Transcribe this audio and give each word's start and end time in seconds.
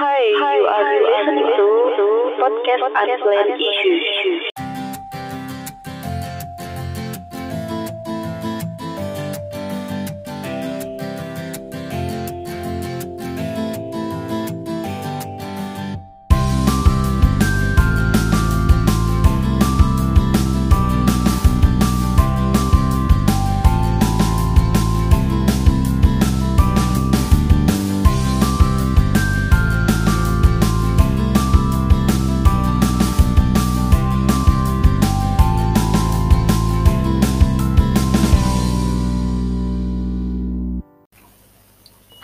Hi, 0.00 0.56
you 0.56 0.64
are 0.64 0.96
listening 0.96 1.44
to, 1.60 1.66
podcast 2.40 2.88
Unplanned 2.88 3.60
Issues. 3.60 4.49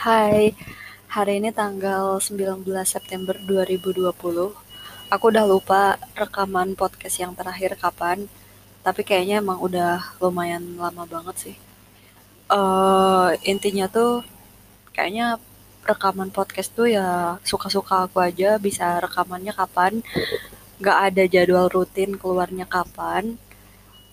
Hai, 0.07 0.55
hari 1.11 1.43
ini 1.43 1.51
tanggal 1.51 2.23
19 2.23 2.63
September 2.87 3.35
2020. 3.43 4.55
Aku 5.11 5.25
udah 5.35 5.43
lupa 5.43 5.99
rekaman 6.15 6.79
podcast 6.79 7.19
yang 7.19 7.35
terakhir 7.35 7.75
kapan, 7.75 8.31
tapi 8.87 9.03
kayaknya 9.03 9.43
emang 9.43 9.59
udah 9.59 10.15
lumayan 10.23 10.63
lama 10.79 11.11
banget 11.11 11.37
sih. 11.51 11.57
Eh 12.47 13.31
intinya 13.51 13.91
tuh 13.91 14.23
kayaknya 14.95 15.43
rekaman 15.83 16.31
podcast 16.31 16.71
tuh 16.71 16.87
ya 16.87 17.43
suka-suka 17.43 18.07
aku 18.07 18.23
aja, 18.23 18.63
bisa 18.63 19.03
rekamannya 19.03 19.59
kapan, 19.59 20.07
nggak 20.79 20.99
ada 21.07 21.23
jadwal 21.27 21.67
rutin 21.67 22.15
keluarnya 22.15 22.67
kapan. 22.71 23.35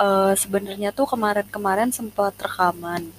Eh 0.02 0.34
sebenarnya 0.42 0.90
tuh 0.90 1.06
kemarin-kemarin 1.06 1.94
sempat 1.94 2.34
rekaman, 2.42 3.14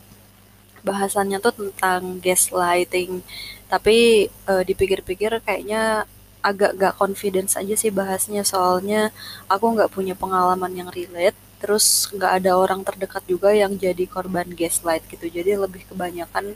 bahasannya 0.88 1.38
tuh 1.44 1.54
tentang 1.60 2.02
gaslighting. 2.24 3.12
Tapi 3.72 3.96
eh, 4.30 4.62
dipikir-pikir 4.68 5.30
kayaknya 5.46 5.82
agak 6.44 6.70
gak 6.76 6.94
confidence 7.00 7.52
aja 7.60 7.74
sih 7.82 7.92
bahasnya. 8.00 8.42
Soalnya 8.52 9.00
aku 9.52 9.64
nggak 9.74 9.90
punya 9.96 10.14
pengalaman 10.22 10.72
yang 10.80 10.90
relate. 10.92 11.36
Terus 11.62 11.86
nggak 12.12 12.32
ada 12.44 12.50
orang 12.60 12.80
terdekat 12.88 13.24
juga 13.32 13.48
yang 13.56 13.72
jadi 13.80 14.04
korban 14.04 14.48
gaslight 14.60 15.04
gitu. 15.12 15.26
Jadi 15.36 15.56
lebih 15.64 15.82
kebanyakan 15.88 16.52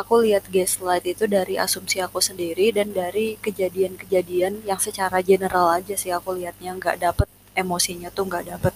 aku 0.00 0.14
lihat 0.24 0.44
gaslight 0.56 1.04
itu 1.10 1.24
dari 1.26 1.54
asumsi 1.58 1.98
aku 2.06 2.18
sendiri 2.22 2.70
dan 2.70 2.94
dari 2.94 3.34
kejadian-kejadian 3.44 4.62
yang 4.68 4.78
secara 4.78 5.18
general 5.26 5.66
aja 5.74 5.94
sih 5.98 6.14
aku 6.14 6.38
lihatnya 6.38 6.70
nggak 6.78 6.96
dapet 7.02 7.28
emosinya 7.58 8.08
tuh 8.14 8.24
nggak 8.30 8.44
dapet. 8.54 8.74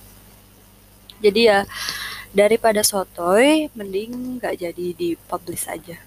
Jadi 1.18 1.40
ya 1.50 1.58
daripada 2.32 2.80
sotoy 2.84 3.68
mending 3.76 4.40
nggak 4.40 4.54
jadi 4.64 4.86
dipublish 4.96 5.68
aja. 5.68 5.98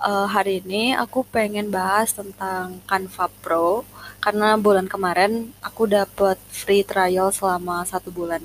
Eh, 0.00 0.26
hari 0.32 0.64
ini 0.64 0.96
aku 0.96 1.20
pengen 1.28 1.68
bahas 1.68 2.16
tentang 2.16 2.80
Canva 2.88 3.28
Pro 3.44 3.84
karena 4.24 4.56
bulan 4.56 4.88
kemarin 4.88 5.52
aku 5.60 5.84
dapat 5.84 6.40
free 6.48 6.80
trial 6.80 7.28
selama 7.36 7.84
satu 7.84 8.08
bulan 8.08 8.40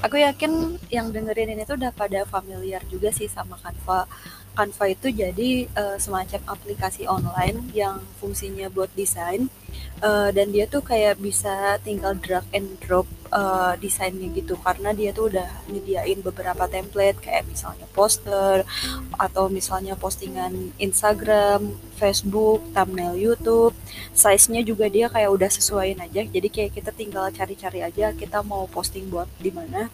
Aku 0.00 0.16
yakin 0.16 0.80
yang 0.88 1.12
dengerin 1.12 1.52
ini 1.52 1.68
tuh 1.68 1.76
udah 1.76 1.92
pada 1.92 2.24
familiar 2.24 2.80
juga 2.88 3.12
sih 3.12 3.28
sama 3.28 3.60
Canva. 3.60 4.08
Canva 4.56 4.84
itu 4.88 5.12
jadi 5.12 5.68
eh, 5.68 5.96
semacam 6.00 6.40
aplikasi 6.56 7.04
online 7.04 7.68
yang 7.76 8.00
fungsinya 8.16 8.72
buat 8.72 8.88
desain 8.96 9.52
eh, 10.02 10.28
dan 10.32 10.46
dia 10.54 10.64
tuh 10.66 10.82
kayak 10.84 11.20
bisa 11.20 11.76
tinggal 11.84 12.16
drag 12.18 12.44
and 12.56 12.80
drop 12.82 13.06
eh, 13.30 13.72
desainnya 13.78 14.28
gitu 14.34 14.56
karena 14.60 14.90
dia 14.96 15.10
tuh 15.12 15.32
udah 15.32 15.48
nyediain 15.70 16.20
beberapa 16.24 16.66
template 16.66 17.18
kayak 17.20 17.46
misalnya 17.46 17.86
poster 17.92 18.64
atau 19.16 19.52
misalnya 19.52 19.94
postingan 19.94 20.72
Instagram, 20.80 21.74
Facebook, 22.00 22.64
thumbnail 22.72 23.14
YouTube. 23.14 23.76
Size-nya 24.16 24.64
juga 24.64 24.88
dia 24.88 25.06
kayak 25.12 25.30
udah 25.30 25.50
sesuaiin 25.52 26.00
aja. 26.00 26.24
Jadi 26.24 26.48
kayak 26.48 26.72
kita 26.76 26.90
tinggal 26.96 27.28
cari-cari 27.30 27.84
aja 27.84 28.12
kita 28.16 28.40
mau 28.40 28.64
posting 28.70 29.06
buat 29.12 29.28
di 29.38 29.52
mana. 29.52 29.92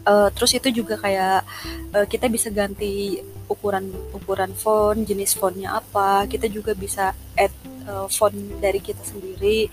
Eh, 0.00 0.28
terus 0.32 0.52
itu 0.56 0.68
juga 0.72 0.96
kayak 0.96 1.44
eh, 1.92 2.06
kita 2.08 2.26
bisa 2.32 2.48
ganti 2.48 3.20
ukuran 3.50 3.92
ukuran 4.16 4.52
font, 4.56 4.96
jenis 5.04 5.36
fontnya 5.36 5.76
apa. 5.76 6.24
Kita 6.24 6.48
juga 6.48 6.72
bisa 6.72 7.12
add 7.36 7.52
eh, 7.90 8.06
font 8.06 8.36
dari 8.62 8.78
kita 8.78 9.02
sendiri. 9.02 9.66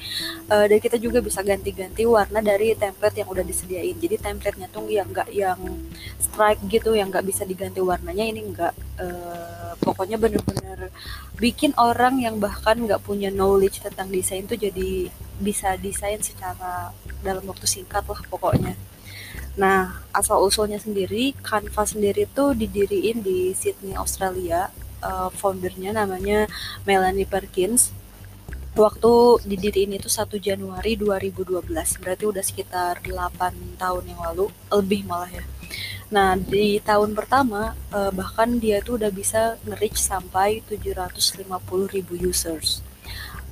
Eh, 0.50 0.66
dan 0.70 0.80
kita 0.82 0.98
juga 0.98 1.22
bisa 1.22 1.40
ganti-ganti 1.46 2.04
warna 2.10 2.40
dari 2.42 2.74
template 2.74 3.22
yang 3.22 3.30
udah 3.30 3.46
disediain. 3.46 3.96
Jadi 3.98 4.16
templatenya 4.18 4.68
tuh 4.74 4.90
yang 4.90 5.08
nggak 5.14 5.30
yang 5.30 5.60
strike 6.18 6.62
gitu, 6.74 6.98
yang 6.98 7.14
nggak 7.14 7.26
bisa 7.30 7.46
diganti 7.46 7.80
warnanya 7.80 8.26
ini 8.26 8.42
nggak. 8.50 8.74
Eh, 8.98 9.72
pokoknya 9.78 10.18
bener-bener 10.18 10.90
bikin 11.38 11.72
orang 11.78 12.18
yang 12.18 12.42
bahkan 12.42 12.76
nggak 12.82 13.06
punya 13.06 13.30
knowledge 13.30 13.80
tentang 13.86 14.10
desain 14.10 14.44
tuh 14.50 14.58
jadi 14.58 15.14
bisa 15.38 15.78
desain 15.78 16.18
secara 16.20 16.90
dalam 17.22 17.46
waktu 17.46 17.70
singkat 17.70 18.04
lah 18.10 18.22
pokoknya. 18.28 18.74
Nah, 19.58 20.06
asal-usulnya 20.14 20.78
sendiri, 20.78 21.34
Canva 21.42 21.84
sendiri 21.86 22.30
tuh 22.30 22.54
didiriin 22.54 23.26
di 23.26 23.54
Sydney, 23.58 23.98
Australia. 23.98 24.70
Eh, 24.98 25.30
foundernya 25.34 25.94
namanya 25.94 26.50
Melanie 26.86 27.30
Perkins. 27.30 27.94
Waktu 28.78 29.42
didiriin 29.50 29.98
itu 29.98 30.06
1 30.06 30.38
Januari 30.38 30.94
2012, 30.94 31.98
berarti 31.98 32.24
udah 32.30 32.44
sekitar 32.46 33.02
8 33.02 33.74
tahun 33.82 34.04
yang 34.06 34.22
lalu, 34.22 34.54
lebih 34.70 35.02
malah 35.10 35.34
ya. 35.34 35.42
Nah, 36.14 36.38
di 36.38 36.78
tahun 36.86 37.18
pertama, 37.18 37.74
eh, 37.90 38.12
bahkan 38.14 38.62
dia 38.62 38.78
tuh 38.86 39.02
udah 39.02 39.10
bisa 39.10 39.58
nge-reach 39.66 39.98
sampai 39.98 40.62
750 40.70 41.90
ribu 41.90 42.14
users 42.16 42.86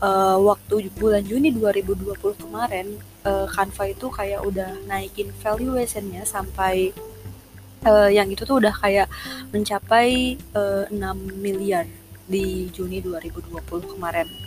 eh, 0.03 0.37
waktu 0.39 0.93
bulan 0.93 1.23
Juni 1.25 1.49
2020 1.51 2.45
kemarin 2.45 2.87
eh, 3.25 3.47
Canva 3.49 3.83
itu 3.89 4.07
kayak 4.11 4.41
udah 4.45 4.71
naikin 4.87 5.33
valuationnya 5.41 6.23
sampai 6.27 6.93
eh, 7.89 8.09
yang 8.13 8.27
itu 8.31 8.43
tuh 8.45 8.61
udah 8.61 8.73
kayak 8.77 9.07
mencapai 9.49 10.37
eh, 10.37 10.83
6 10.93 11.41
miliar 11.41 11.89
di 12.29 12.69
Juni 12.73 13.01
2020 13.01 13.93
kemarin. 13.95 14.44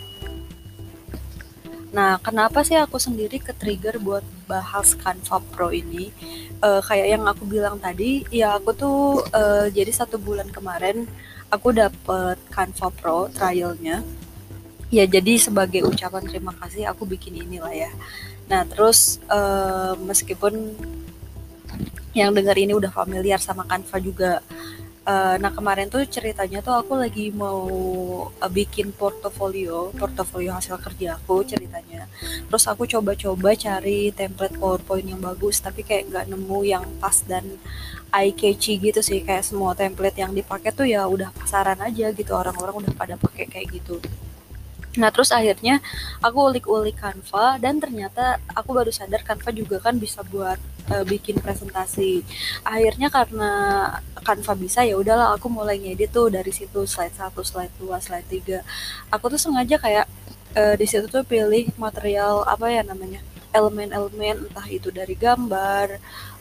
Nah, 1.89 2.21
kenapa 2.21 2.61
sih 2.61 2.77
aku 2.77 3.01
sendiri 3.01 3.41
ke-trigger 3.41 3.97
buat 3.97 4.21
bahas 4.45 4.93
Canva 4.93 5.41
Pro 5.49 5.73
ini? 5.73 6.13
Eh, 6.61 6.81
kayak 6.85 7.07
yang 7.17 7.23
aku 7.25 7.49
bilang 7.49 7.81
tadi, 7.81 8.21
ya 8.29 8.57
aku 8.57 8.69
tuh 8.77 9.25
eh, 9.33 9.73
jadi 9.73 9.89
satu 9.89 10.21
bulan 10.21 10.53
kemarin 10.53 11.09
aku 11.49 11.73
dapet 11.73 12.37
Canva 12.53 12.87
Pro 12.93 13.25
trialnya. 13.33 14.05
Ya, 14.89 15.05
jadi 15.05 15.37
sebagai 15.37 15.85
ucapan 15.85 16.25
terima 16.25 16.53
kasih 16.57 16.89
aku 16.89 17.05
bikin 17.09 17.41
inilah 17.41 17.73
ya. 17.73 17.91
Nah, 18.49 18.65
terus 18.69 19.17
eh, 19.25 19.93
meskipun 19.97 20.53
yang 22.13 22.33
denger 22.33 22.57
ini 22.57 22.73
udah 22.77 22.93
familiar 22.93 23.41
sama 23.41 23.65
Canva 23.65 23.97
juga. 23.97 24.31
Eh, 25.09 25.35
nah, 25.41 25.49
kemarin 25.57 25.87
tuh 25.89 26.05
ceritanya 26.05 26.59
tuh 26.61 26.75
aku 26.81 26.93
lagi 27.03 27.25
mau 27.33 27.65
eh, 28.29 28.51
bikin 28.57 28.87
portofolio, 28.93 29.89
portofolio 29.97 30.51
hasil 30.53 30.77
kerja 30.85 31.17
aku 31.17 31.41
ceritanya. 31.51 32.05
Terus 32.45 32.65
aku 32.69 32.83
coba-coba 32.85 33.49
cari 33.57 34.13
template 34.13 34.55
PowerPoint 34.61 35.07
yang 35.09 35.21
bagus, 35.29 35.57
tapi 35.65 35.81
kayak 35.81 36.13
nggak 36.13 36.25
nemu 36.29 36.59
yang 36.73 36.85
pas 37.01 37.17
dan 37.25 37.45
eye 38.13 38.33
catchy 38.37 38.77
gitu 38.77 39.01
sih. 39.01 39.25
Kayak 39.25 39.49
semua 39.49 39.73
template 39.73 40.17
yang 40.21 40.29
dipakai 40.29 40.69
tuh 40.77 40.85
ya 40.85 41.01
udah 41.09 41.33
pasaran 41.33 41.79
aja 41.81 42.13
gitu, 42.13 42.31
orang-orang 42.37 42.75
udah 42.85 42.93
pada 42.93 43.15
pakai 43.17 43.45
kayak 43.49 43.67
gitu. 43.81 43.97
Nah, 44.97 45.13
terus 45.13 45.29
akhirnya 45.29 45.77
aku 46.17 46.49
ulik-ulik 46.49 46.97
Canva 46.97 47.61
dan 47.61 47.77
ternyata 47.77 48.41
aku 48.57 48.73
baru 48.73 48.89
sadar 48.89 49.21
Canva 49.21 49.53
juga 49.53 49.77
kan 49.77 50.01
bisa 50.01 50.25
buat 50.25 50.57
eh, 50.89 51.05
bikin 51.05 51.37
presentasi. 51.37 52.25
Akhirnya 52.65 53.13
karena 53.13 53.51
Canva 54.25 54.53
bisa 54.57 54.81
ya 54.81 54.97
udahlah 54.97 55.37
aku 55.37 55.45
mulai 55.45 55.77
ngedit 55.77 56.09
tuh 56.09 56.33
dari 56.33 56.49
situ 56.49 56.89
slide 56.89 57.13
satu, 57.13 57.45
slide 57.45 57.73
2, 57.77 58.01
slide 58.01 58.27
3. 58.29 59.13
Aku 59.13 59.29
tuh 59.29 59.37
sengaja 59.37 59.77
kayak 59.77 60.09
eh, 60.57 60.73
di 60.73 60.85
situ 60.89 61.05
tuh 61.05 61.21
pilih 61.21 61.69
material 61.77 62.41
apa 62.49 62.65
ya 62.73 62.81
namanya? 62.81 63.21
Elemen-elemen 63.53 64.49
entah 64.49 64.67
itu 64.69 64.89
dari 64.93 65.15
gambar 65.17 65.97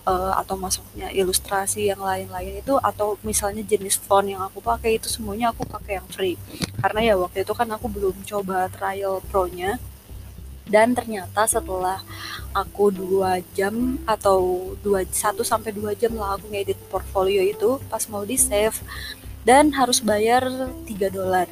eh, 0.09 0.33
atau 0.41 0.55
masuknya 0.61 1.09
ilustrasi 1.13 1.89
yang 1.93 2.01
lain-lain 2.01 2.61
itu 2.61 2.75
atau 2.81 3.17
misalnya 3.25 3.65
jenis 3.65 3.97
font 4.01 4.27
yang 4.29 4.43
aku 4.45 4.61
pakai 4.61 5.01
itu 5.01 5.09
semuanya 5.09 5.53
aku 5.53 5.65
pakai 5.65 6.01
yang 6.01 6.09
free. 6.09 6.37
Karena 6.81 7.01
ya 7.13 7.15
waktu 7.19 7.45
itu 7.45 7.53
kan 7.57 7.69
aku 7.73 7.87
belum 7.91 8.17
coba 8.25 8.69
trial 8.73 9.21
pro-nya. 9.29 9.81
Dan 10.69 10.93
ternyata 10.93 11.49
setelah 11.49 12.05
aku 12.53 12.93
dua 12.93 13.41
jam 13.57 13.97
atau 14.05 14.73
dua 14.85 15.01
satu 15.09 15.41
sampai 15.41 15.73
dua 15.73 15.97
jam 15.97 16.13
lah 16.13 16.37
aku 16.37 16.53
ngedit 16.53 16.77
portfolio 16.93 17.41
itu 17.41 17.81
pas 17.89 18.05
mau 18.13 18.21
di 18.29 18.37
save. 18.37 18.77
Dan 19.49 19.73
harus 19.73 20.05
bayar 20.05 20.45
3 20.85 21.09
dolar 21.09 21.49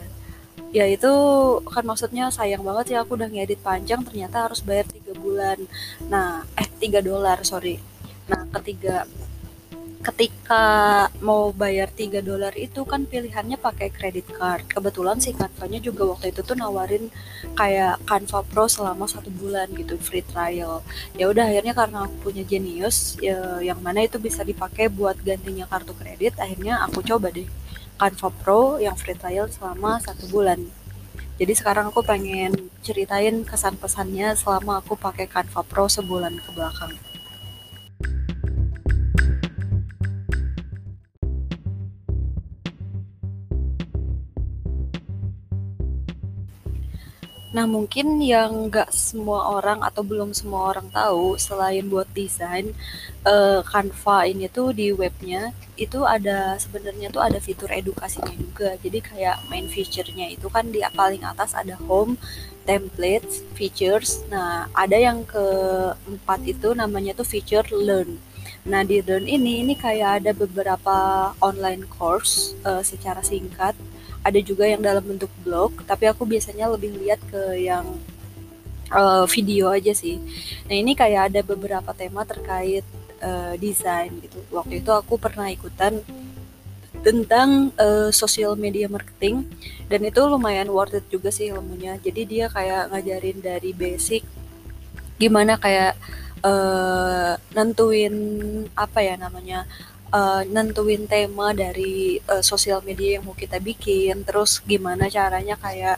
ya 0.75 0.85
itu 0.87 1.13
kan 1.67 1.85
maksudnya 1.87 2.31
sayang 2.35 2.63
banget 2.67 2.97
ya 2.97 2.99
aku 3.07 3.15
udah 3.19 3.31
ngedit 3.31 3.61
panjang 3.63 4.03
ternyata 4.03 4.51
harus 4.51 4.61
bayar 4.63 4.87
tiga 4.91 5.13
bulan 5.15 5.59
nah 6.11 6.43
eh 6.59 6.67
3 6.67 7.03
dolar 7.03 7.39
sorry 7.47 7.79
nah 8.27 8.43
ketiga 8.51 9.07
ketika 10.07 10.65
mau 11.19 11.51
bayar 11.51 11.91
3 11.91 12.23
dolar 12.23 12.55
itu 12.55 12.87
kan 12.87 13.03
pilihannya 13.11 13.59
pakai 13.59 13.91
credit 13.91 14.31
card. 14.39 14.63
Kebetulan 14.71 15.19
si 15.19 15.35
Canva-nya 15.35 15.83
juga 15.83 16.07
waktu 16.15 16.31
itu 16.31 16.47
tuh 16.47 16.55
nawarin 16.55 17.11
kayak 17.59 17.99
Canva 18.07 18.47
Pro 18.47 18.71
selama 18.71 19.11
satu 19.11 19.35
bulan 19.35 19.67
gitu 19.75 19.99
free 19.99 20.23
trial. 20.23 20.87
Ya 21.19 21.27
udah 21.27 21.51
akhirnya 21.51 21.75
karena 21.75 22.07
aku 22.07 22.31
punya 22.31 22.47
Genius 22.47 23.19
ya, 23.19 23.59
yang 23.59 23.83
mana 23.83 24.07
itu 24.07 24.23
bisa 24.23 24.47
dipakai 24.47 24.87
buat 24.87 25.19
gantinya 25.27 25.67
kartu 25.67 25.91
kredit, 25.99 26.39
akhirnya 26.39 26.87
aku 26.87 27.03
coba 27.03 27.35
deh 27.35 27.51
Canva 27.97 28.29
Pro 28.45 28.77
yang 28.77 28.93
free 28.93 29.17
trial 29.17 29.49
selama 29.49 29.97
satu 30.05 30.29
bulan. 30.29 30.61
Jadi 31.41 31.53
sekarang 31.57 31.89
aku 31.89 32.05
pengen 32.05 32.53
ceritain 32.85 33.41
kesan 33.45 33.81
pesannya 33.81 34.37
selama 34.37 34.85
aku 34.85 34.97
pakai 35.01 35.25
Canva 35.25 35.65
Pro 35.65 35.89
sebulan 35.89 36.37
ke 36.41 36.51
belakang. 36.53 36.93
Nah, 47.57 47.65
mungkin 47.65 48.21
yang 48.21 48.69
nggak 48.69 48.93
semua 48.93 49.57
orang 49.57 49.81
atau 49.81 50.05
belum 50.05 50.37
semua 50.37 50.77
orang 50.77 50.93
tahu, 50.93 51.41
selain 51.41 51.89
buat 51.89 52.05
desain, 52.13 52.77
uh, 53.25 53.65
Canva 53.65 54.29
ini 54.29 54.45
tuh 54.53 54.77
di 54.77 54.93
webnya 54.93 55.57
itu 55.77 56.03
ada 56.05 56.57
sebenarnya 56.57 57.13
tuh 57.13 57.23
ada 57.23 57.39
fitur 57.41 57.69
edukasinya 57.71 58.33
juga. 58.33 58.75
Jadi 58.81 58.99
kayak 59.01 59.47
main 59.53 59.69
feature-nya 59.69 60.33
itu 60.33 60.49
kan 60.49 60.69
di 60.73 60.81
paling 60.93 61.23
atas 61.23 61.53
ada 61.53 61.77
home, 61.87 62.17
templates, 62.65 63.45
features. 63.55 64.25
Nah, 64.33 64.67
ada 64.73 64.97
yang 64.97 65.23
keempat 65.29 66.41
itu 66.49 66.73
namanya 66.73 67.13
tuh 67.17 67.29
feature 67.29 67.69
learn. 67.71 68.19
Nah, 68.67 68.83
di 68.83 68.99
learn 69.05 69.31
ini 69.31 69.63
ini 69.63 69.79
kayak 69.79 70.25
ada 70.25 70.33
beberapa 70.35 71.31
online 71.39 71.87
course 71.87 72.57
uh, 72.67 72.83
secara 72.83 73.23
singkat 73.23 73.79
ada 74.27 74.43
juga 74.43 74.67
yang 74.67 74.83
dalam 74.83 75.07
bentuk 75.07 75.31
blog 75.47 75.87
tapi 75.87 76.11
aku 76.11 76.27
biasanya 76.27 76.67
lebih 76.67 76.99
lihat 76.99 77.23
ke 77.31 77.63
yang 77.63 77.87
uh, 78.91 79.23
video 79.31 79.71
aja 79.71 79.95
sih 79.95 80.19
nah 80.67 80.75
ini 80.75 80.99
kayak 80.99 81.31
ada 81.31 81.41
beberapa 81.47 81.95
tema 81.95 82.27
terkait 82.27 82.83
uh, 83.23 83.55
desain 83.57 84.13
gitu. 84.21 84.39
Waktu 84.53 84.85
itu 84.85 84.91
aku 84.93 85.17
pernah 85.17 85.49
ikutan 85.49 86.01
tentang 87.07 87.71
uh, 87.79 88.11
social 88.11 88.59
media 88.59 88.91
marketing 88.91 89.47
dan 89.87 90.03
itu 90.03 90.19
lumayan 90.27 90.67
worth 90.67 90.99
it 90.99 91.07
juga 91.07 91.31
sih 91.31 91.55
ilmunya. 91.55 92.01
Jadi 92.03 92.23
dia 92.27 92.47
kayak 92.51 92.91
ngajarin 92.91 93.39
dari 93.39 93.71
basic 93.71 94.27
gimana 95.17 95.57
kayak 95.57 95.97
uh, 96.45 97.39
nentuin 97.57 98.13
apa 98.77 99.01
ya 99.01 99.15
namanya 99.17 99.65
uh, 100.13 100.43
nentuin 100.47 101.09
tema 101.09 101.55
dari 101.57 102.21
uh, 102.29 102.43
sosial 102.45 102.83
media 102.85 103.19
yang 103.19 103.25
mau 103.27 103.37
kita 103.37 103.59
bikin, 103.63 104.23
terus 104.27 104.61
gimana 104.63 105.09
caranya 105.11 105.57
kayak 105.59 105.97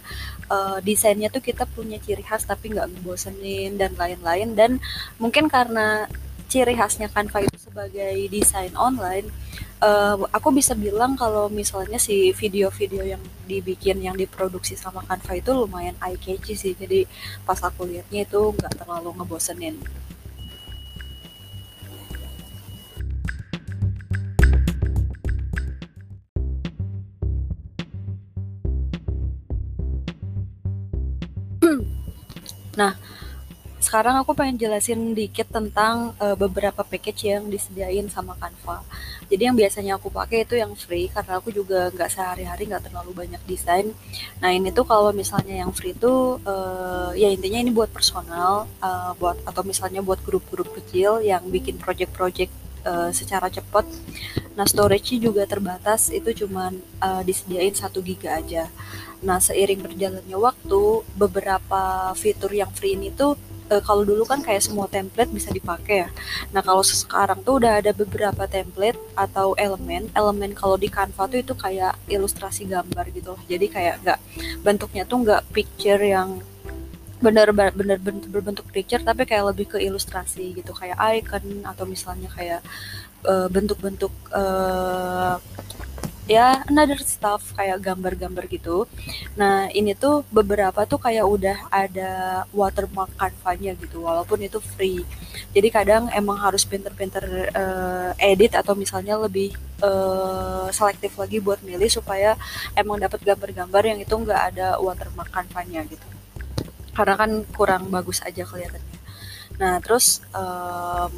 uh, 0.49 0.79
desainnya 0.85 1.29
tuh 1.29 1.43
kita 1.43 1.67
punya 1.69 1.99
ciri 2.01 2.23
khas 2.23 2.47
tapi 2.47 2.73
nggak 2.73 2.89
ngebosenin 2.95 3.77
dan 3.77 3.93
lain-lain. 3.99 4.55
Dan 4.55 4.71
mungkin 5.19 5.51
karena 5.51 6.09
ciri 6.49 6.73
khasnya 6.73 7.13
Canva 7.13 7.45
itu 7.45 7.61
sebagai 7.61 8.17
desain 8.33 8.73
online, 8.73 9.29
uh, 9.85 10.17
aku 10.33 10.49
bisa 10.51 10.73
bilang 10.73 11.13
kalau 11.15 11.53
misalnya 11.53 12.01
si 12.01 12.33
video-video 12.33 13.05
yang 13.05 13.23
dibikin 13.45 14.01
yang 14.01 14.17
diproduksi 14.17 14.73
sama 14.73 15.05
Canva 15.05 15.37
itu 15.37 15.53
lumayan 15.53 15.95
eye 16.01 16.17
catchy 16.17 16.57
sih, 16.57 16.73
jadi 16.73 17.05
pas 17.45 17.61
aku 17.61 17.85
lihatnya 17.85 18.25
itu 18.25 18.41
nggak 18.57 18.75
terlalu 18.81 19.13
ngebosenin. 19.21 19.77
Nah, 32.79 32.95
sekarang 33.89 34.21
aku 34.21 34.37
pengen 34.37 34.61
jelasin 34.61 35.17
dikit 35.17 35.49
tentang 35.49 36.13
uh, 36.21 36.37
beberapa 36.37 36.85
package 36.85 37.33
yang 37.33 37.49
disediain 37.49 38.05
sama 38.13 38.37
Canva. 38.37 38.85
Jadi 39.33 39.49
yang 39.49 39.57
biasanya 39.57 39.97
aku 39.97 40.13
pakai 40.13 40.45
itu 40.45 40.61
yang 40.61 40.77
free 40.77 41.09
karena 41.09 41.41
aku 41.41 41.49
juga 41.49 41.89
nggak 41.89 42.13
sehari-hari 42.13 42.69
nggak 42.69 42.93
terlalu 42.93 43.17
banyak 43.17 43.41
desain. 43.49 43.97
Nah 44.45 44.53
ini 44.53 44.77
tuh 44.77 44.85
kalau 44.85 45.09
misalnya 45.17 45.65
yang 45.65 45.73
free 45.73 45.97
tuh 45.97 46.37
uh, 46.45 47.17
ya 47.17 47.33
intinya 47.33 47.65
ini 47.65 47.73
buat 47.73 47.89
personal, 47.89 48.69
uh, 48.85 49.17
buat 49.17 49.41
atau 49.49 49.65
misalnya 49.65 50.05
buat 50.05 50.21
grup-grup 50.21 50.69
kecil 50.77 51.25
yang 51.25 51.49
bikin 51.49 51.81
project-project 51.81 52.53
uh, 52.85 53.09
secara 53.09 53.49
cepat. 53.49 53.89
Nah 54.53 54.69
storage 54.69 55.17
juga 55.17 55.49
terbatas 55.49 56.13
itu 56.13 56.45
cuman 56.45 56.77
uh, 57.01 57.25
disediain 57.25 57.73
satu 57.73 58.05
giga 58.05 58.37
aja. 58.37 58.69
Nah, 59.19 59.43
seiring 59.43 59.83
berjalannya 59.83 60.39
waktu, 60.39 61.03
beberapa 61.19 62.15
fitur 62.15 62.55
yang 62.55 62.71
free 62.71 62.95
ini 62.95 63.11
tuh 63.11 63.35
e, 63.69 63.75
kalau 63.85 64.03
dulu 64.03 64.25
kan 64.25 64.41
kayak 64.41 64.65
semua 64.65 64.89
template 64.89 65.31
bisa 65.31 65.53
dipakai 65.53 66.07
ya. 66.07 66.09
Nah, 66.51 66.61
kalau 66.65 66.83
sekarang 66.83 67.41
tuh 67.45 67.61
udah 67.63 67.81
ada 67.85 67.93
beberapa 67.93 68.45
template 68.49 68.99
atau 69.15 69.53
elemen. 69.55 70.09
Elemen 70.17 70.53
kalau 70.57 70.77
di 70.81 70.89
Canva 70.89 71.29
tuh 71.29 71.41
itu 71.41 71.55
kayak 71.55 71.95
ilustrasi 72.09 72.65
gambar 72.67 73.05
gitu 73.13 73.37
loh. 73.37 73.43
Jadi 73.47 73.67
kayak 73.69 73.95
nggak 74.05 74.19
bentuknya 74.65 75.03
tuh 75.05 75.19
nggak 75.25 75.43
picture 75.53 76.01
yang 76.01 76.41
bener-bener 77.19 77.99
berbentuk 78.31 78.71
picture 78.71 79.03
tapi 79.03 79.27
kayak 79.27 79.51
lebih 79.51 79.75
ke 79.75 79.79
ilustrasi 79.83 80.55
gitu 80.55 80.71
kayak 80.71 80.95
icon 81.19 81.67
atau 81.67 81.83
misalnya 81.83 82.31
kayak 82.31 82.63
e, 83.27 83.51
bentuk-bentuk 83.51 84.15
uh, 84.31 85.35
ya 86.29 86.61
another 86.69 87.01
stuff 87.01 87.57
kayak 87.57 87.81
gambar-gambar 87.81 88.45
gitu. 88.53 88.85
Nah 89.41 89.73
ini 89.73 89.97
tuh 89.97 90.29
beberapa 90.29 90.85
tuh 90.85 91.01
kayak 91.01 91.25
udah 91.25 91.59
ada 91.73 92.45
watermark 92.53 93.09
Canva-nya 93.17 93.73
gitu, 93.81 94.05
walaupun 94.05 94.45
itu 94.45 94.61
free. 94.61 95.03
Jadi 95.57 95.69
kadang 95.73 96.13
emang 96.13 96.37
harus 96.37 96.69
pinter-pinter 96.69 97.49
uh, 97.57 98.13
edit 98.21 98.53
atau 98.53 98.77
misalnya 98.77 99.17
lebih 99.17 99.57
uh, 99.81 100.69
selektif 100.69 101.17
lagi 101.17 101.41
buat 101.41 101.65
milih 101.65 101.89
supaya 101.89 102.37
emang 102.77 103.01
dapat 103.01 103.25
gambar-gambar 103.25 103.83
yang 103.83 103.99
itu 104.05 104.13
nggak 104.13 104.43
ada 104.55 104.77
watermark 104.79 105.33
Canva-nya 105.33 105.89
gitu. 105.89 106.07
Karena 106.93 107.17
kan 107.17 107.31
kurang 107.57 107.89
bagus 107.89 108.21
aja 108.21 108.45
kelihatannya. 108.45 109.01
Nah 109.57 109.81
terus, 109.81 110.21
um, 110.37 111.11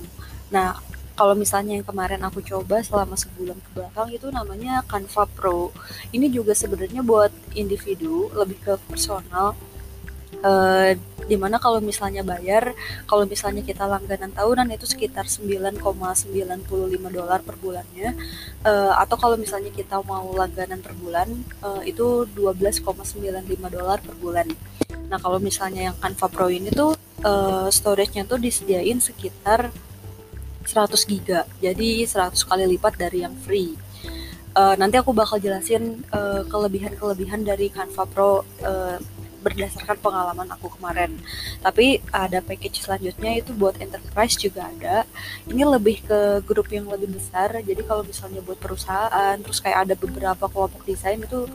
nah 0.55 0.79
kalau 1.21 1.37
misalnya 1.37 1.77
yang 1.77 1.85
kemarin 1.85 2.25
aku 2.25 2.41
coba 2.41 2.81
selama 2.81 3.13
sebulan 3.13 3.61
ke 3.61 3.71
belakang 3.77 4.09
itu 4.09 4.33
namanya 4.33 4.81
Canva 4.89 5.29
Pro. 5.29 5.69
Ini 6.17 6.33
juga 6.33 6.57
sebenarnya 6.57 7.05
buat 7.05 7.29
individu, 7.53 8.33
lebih 8.33 8.57
ke 8.65 8.81
personal. 8.89 9.53
Uh, 10.41 10.97
di 11.29 11.37
mana 11.37 11.61
kalau 11.61 11.85
misalnya 11.85 12.25
bayar, 12.25 12.73
kalau 13.05 13.29
misalnya 13.29 13.61
kita 13.61 13.85
langganan 13.85 14.33
tahunan 14.33 14.73
itu 14.73 14.89
sekitar 14.89 15.29
9,95 15.29 16.65
dolar 17.13 17.45
per 17.45 17.61
bulannya, 17.61 18.17
uh, 18.65 18.97
atau 18.97 19.21
kalau 19.21 19.37
misalnya 19.37 19.69
kita 19.69 20.01
mau 20.01 20.25
langganan 20.33 20.81
per 20.81 20.97
bulan 20.97 21.29
uh, 21.61 21.85
itu 21.85 22.25
12,95 22.33 23.45
dolar 23.69 24.01
per 24.01 24.17
bulan. 24.17 24.49
Nah 25.13 25.21
kalau 25.21 25.37
misalnya 25.37 25.93
yang 25.93 25.97
Canva 26.01 26.33
Pro 26.33 26.49
ini 26.49 26.73
tuh 26.73 26.97
uh, 27.29 27.69
storage-nya 27.69 28.25
tuh 28.25 28.41
disediain 28.41 28.97
sekitar 29.05 29.69
100 30.71 31.11
giga 31.11 31.43
jadi 31.59 32.07
100 32.07 32.39
kali 32.47 32.65
lipat 32.79 32.95
dari 32.95 33.27
yang 33.27 33.35
free 33.43 33.75
uh, 34.55 34.75
nanti 34.79 34.97
aku 34.99 35.11
bakal 35.11 35.43
jelasin 35.43 36.07
uh, 36.15 36.47
kelebihan-kelebihan 36.47 37.43
dari 37.43 37.71
Canva 37.71 38.07
Pro 38.07 38.47
uh, 38.63 38.99
berdasarkan 39.41 39.97
pengalaman 40.05 40.49
aku 40.53 40.69
kemarin. 40.77 41.17
Tapi 41.65 42.05
ada 42.13 42.45
package 42.45 42.85
selanjutnya 42.85 43.41
itu 43.41 43.57
buat 43.57 43.73
enterprise 43.81 44.37
juga 44.37 44.69
ada. 44.69 45.09
Ini 45.49 45.65
lebih 45.65 46.05
ke 46.05 46.45
grup 46.45 46.69
yang 46.69 46.87
lebih 46.93 47.17
besar. 47.17 47.57
Jadi 47.65 47.81
kalau 47.89 48.05
misalnya 48.05 48.45
buat 48.45 48.61
perusahaan, 48.61 49.41
terus 49.41 49.65
kayak 49.65 49.89
ada 49.89 49.95
beberapa 49.97 50.45
kelompok 50.45 50.85
desain 50.85 51.17
itu 51.17 51.49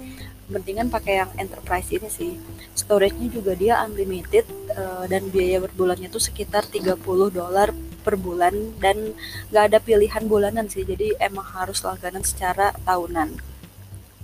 mendingan 0.45 0.93
pakai 0.93 1.25
yang 1.25 1.31
enterprise 1.37 1.89
ini 1.89 2.09
sih. 2.09 2.33
Storage-nya 2.73 3.33
juga 3.33 3.53
dia 3.57 3.81
unlimited 3.85 4.45
uh, 4.77 5.05
dan 5.09 5.29
biaya 5.29 5.61
berbulannya 5.61 6.09
tuh 6.09 6.21
sekitar 6.21 6.65
30 6.69 7.01
dolar 7.29 7.69
per 8.05 8.15
bulan 8.21 8.53
dan 8.77 9.17
nggak 9.49 9.65
ada 9.73 9.79
pilihan 9.81 10.23
bulanan 10.29 10.69
sih 10.69 10.85
jadi 10.85 11.17
emang 11.17 11.45
harus 11.57 11.81
langganan 11.81 12.21
secara 12.21 12.69
tahunan 12.85 13.55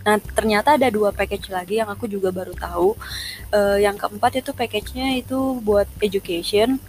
Nah, 0.01 0.17
ternyata 0.17 0.73
ada 0.77 0.89
dua 0.89 1.13
package 1.13 1.53
lagi 1.53 1.77
yang 1.77 1.89
aku 1.89 2.09
juga 2.09 2.33
baru 2.33 2.53
tahu. 2.57 2.97
Uh, 3.53 3.77
yang 3.77 3.95
keempat 4.01 4.41
itu 4.41 4.51
package-nya 4.53 5.21
itu 5.21 5.61
buat 5.61 5.85
education. 6.01 6.81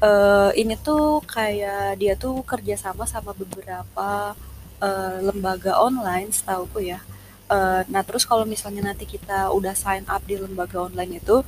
Uh, 0.00 0.54
ini 0.56 0.78
tuh 0.80 1.20
kayak 1.26 1.98
dia 2.00 2.14
tuh 2.16 2.40
kerjasama 2.46 3.04
sama 3.04 3.34
beberapa 3.34 4.38
uh, 4.80 5.16
lembaga 5.20 5.76
online, 5.82 6.30
setauku 6.30 6.78
ya. 6.94 7.02
Uh, 7.50 7.82
nah, 7.90 8.06
terus 8.06 8.22
kalau 8.22 8.46
misalnya 8.46 8.94
nanti 8.94 9.02
kita 9.02 9.50
udah 9.50 9.74
sign 9.74 10.06
up 10.06 10.22
di 10.22 10.38
lembaga 10.38 10.86
online 10.86 11.18
itu, 11.18 11.42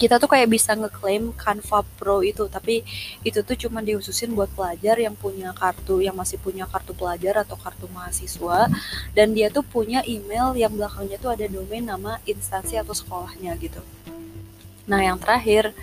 kita 0.00 0.16
tuh 0.16 0.32
kayak 0.32 0.48
bisa 0.48 0.72
ngeklaim 0.72 1.36
Canva 1.36 1.84
Pro 2.00 2.24
itu 2.24 2.48
tapi 2.48 2.80
itu 3.20 3.44
tuh 3.44 3.56
cuma 3.68 3.84
dihususin 3.84 4.32
buat 4.32 4.48
pelajar 4.56 4.96
yang 4.96 5.12
punya 5.12 5.52
kartu 5.52 6.00
yang 6.00 6.16
masih 6.16 6.40
punya 6.40 6.64
kartu 6.64 6.96
pelajar 6.96 7.44
atau 7.44 7.60
kartu 7.60 7.84
mahasiswa 7.92 8.72
dan 9.12 9.36
dia 9.36 9.52
tuh 9.52 9.60
punya 9.60 10.00
email 10.08 10.56
yang 10.56 10.72
belakangnya 10.72 11.20
tuh 11.20 11.36
ada 11.36 11.44
domain 11.44 11.84
nama 11.84 12.16
instansi 12.24 12.80
atau 12.80 12.96
sekolahnya 12.96 13.52
gitu. 13.60 13.84
Nah 14.88 15.04
yang 15.04 15.20
terakhir 15.20 15.76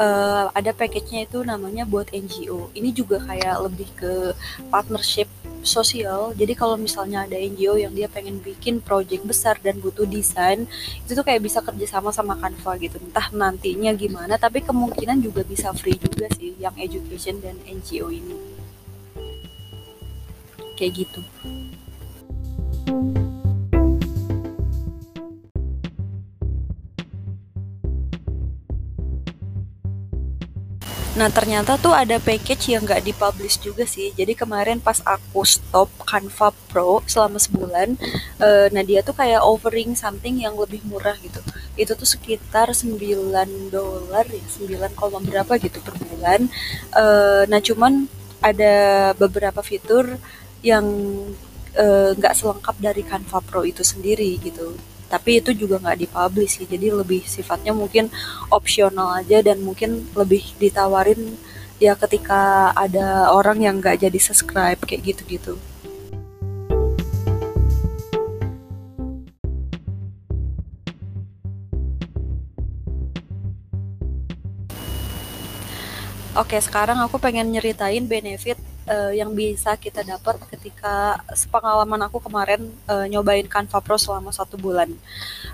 uh, 0.00 0.52
ada 0.52 0.70
package-nya 0.72 1.28
itu 1.28 1.42
namanya 1.42 1.84
buat 1.88 2.12
NGO 2.12 2.72
ini 2.76 2.92
juga 2.92 3.20
kayak 3.24 3.56
lebih 3.66 3.88
ke 3.96 4.12
partnership 4.68 5.28
sosial. 5.66 6.30
Jadi 6.38 6.54
kalau 6.54 6.78
misalnya 6.78 7.26
ada 7.26 7.34
NGO 7.34 7.74
yang 7.76 7.92
dia 7.92 8.06
pengen 8.06 8.38
bikin 8.38 8.78
project 8.78 9.26
besar 9.26 9.58
dan 9.58 9.82
butuh 9.82 10.06
desain, 10.06 10.64
itu 11.02 11.12
tuh 11.12 11.26
kayak 11.26 11.42
bisa 11.42 11.58
kerjasama 11.60 12.14
sama 12.14 12.38
Canva 12.38 12.78
gitu. 12.78 12.96
Entah 13.02 13.28
nantinya 13.34 13.90
gimana, 13.92 14.38
tapi 14.38 14.62
kemungkinan 14.62 15.18
juga 15.20 15.42
bisa 15.42 15.74
free 15.74 15.98
juga 15.98 16.30
sih 16.38 16.54
yang 16.62 16.72
education 16.78 17.42
dan 17.42 17.58
NGO 17.66 18.14
ini. 18.14 18.38
Kayak 20.78 21.04
gitu. 21.04 21.20
Nah 31.16 31.32
ternyata 31.32 31.80
tuh 31.80 31.96
ada 31.96 32.20
package 32.20 32.76
yang 32.76 32.84
nggak 32.84 33.00
dipublish 33.08 33.56
juga 33.64 33.88
sih. 33.88 34.12
Jadi 34.12 34.36
kemarin 34.36 34.78
pas 34.84 35.00
aku 35.00 35.48
stop 35.48 35.88
Canva 36.04 36.52
Pro 36.68 37.00
selama 37.08 37.40
sebulan, 37.40 37.96
uh, 38.36 38.68
nah 38.68 38.84
dia 38.84 39.00
tuh 39.00 39.16
kayak 39.16 39.40
offering 39.40 39.96
something 39.96 40.44
yang 40.44 40.52
lebih 40.60 40.84
murah 40.84 41.16
gitu. 41.24 41.40
Itu 41.72 41.96
tuh 41.96 42.04
sekitar 42.04 42.76
9 42.76 43.00
dolar 43.72 44.24
ya, 44.28 44.44
9, 44.44 44.92
berapa 45.24 45.52
gitu 45.56 45.80
per 45.80 45.96
bulan. 46.04 46.52
Uh, 46.92 47.48
nah 47.48 47.64
cuman 47.64 48.12
ada 48.44 48.74
beberapa 49.16 49.64
fitur 49.64 50.20
yang 50.60 50.84
eh, 51.76 52.10
nggak 52.16 52.34
uh, 52.34 52.38
selengkap 52.38 52.76
dari 52.80 53.02
Canva 53.04 53.38
Pro 53.44 53.62
itu 53.64 53.80
sendiri 53.80 54.36
gitu 54.40 54.76
tapi 55.06 55.40
itu 55.42 55.50
juga 55.54 55.78
nggak 55.82 55.98
dipublish 56.06 56.62
sih. 56.62 56.66
Jadi 56.66 56.90
lebih 56.90 57.22
sifatnya 57.26 57.72
mungkin 57.74 58.10
opsional 58.50 59.22
aja 59.22 59.42
dan 59.42 59.62
mungkin 59.62 60.06
lebih 60.14 60.42
ditawarin 60.58 61.38
ya 61.76 61.92
ketika 61.94 62.72
ada 62.72 63.30
orang 63.30 63.60
yang 63.60 63.78
nggak 63.80 64.00
jadi 64.00 64.18
subscribe 64.18 64.80
kayak 64.82 65.14
gitu-gitu. 65.14 65.54
Oke, 76.36 76.60
sekarang 76.60 77.00
aku 77.00 77.16
pengen 77.16 77.48
nyeritain 77.48 78.04
benefit 78.04 78.60
uh, 78.86 79.12
yang 79.12 79.34
bisa 79.34 79.74
kita 79.76 80.06
dapat 80.06 80.38
ketika 80.50 81.20
pengalaman 81.50 82.06
aku 82.06 82.22
kemarin 82.22 82.70
uh, 82.88 83.04
nyobain 83.06 83.46
Canva 83.46 83.82
Pro 83.82 83.98
selama 83.98 84.30
satu 84.32 84.56
bulan. 84.56 84.90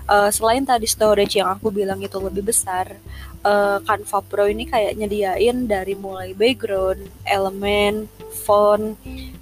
Uh, 0.07 0.29
selain 0.29 0.63
tadi 0.63 0.85
storage 0.85 1.37
yang 1.37 1.49
aku 1.49 1.73
bilang 1.73 1.99
itu 2.01 2.17
lebih 2.21 2.45
besar, 2.53 2.95
uh, 3.43 3.77
Canva 3.83 4.19
Pro 4.23 4.45
ini 4.45 4.69
kayak 4.69 4.95
nyediain 4.95 5.65
dari 5.65 5.93
mulai 5.97 6.31
background, 6.37 7.09
elemen, 7.25 8.07
font, 8.45 8.97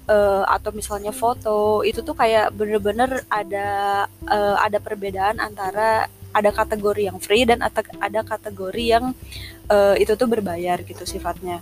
uh, 0.08 0.44
atau 0.48 0.70
misalnya 0.72 1.12
foto, 1.14 1.86
itu 1.86 2.00
tuh 2.00 2.16
kayak 2.16 2.52
bener-bener 2.52 3.24
ada 3.28 4.04
uh, 4.28 4.56
ada 4.60 4.78
perbedaan 4.82 5.38
antara 5.38 6.08
ada 6.32 6.48
kategori 6.48 7.12
yang 7.12 7.18
free 7.20 7.44
dan 7.44 7.60
ada 8.00 8.20
kategori 8.24 8.84
yang 8.84 9.12
uh, 9.68 9.94
itu 10.00 10.16
tuh 10.16 10.28
berbayar 10.28 10.80
gitu 10.80 11.04
sifatnya. 11.04 11.60